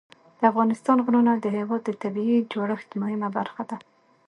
د 0.39 0.41
افغانستان 0.51 0.97
غرونه 1.05 1.31
د 1.37 1.45
هېواد 1.57 1.81
د 1.85 1.89
طبیعي 2.03 2.37
جوړښت 2.53 2.89
مهمه 3.01 3.29
برخه 3.37 3.63
ده. 3.69 3.77